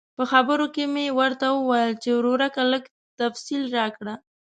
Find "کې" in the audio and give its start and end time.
0.75-0.83